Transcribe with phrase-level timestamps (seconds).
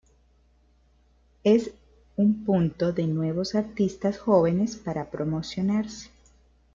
[1.43, 1.69] Es
[2.15, 6.09] un punto de nuevos artistas jóvenes para promocionarse.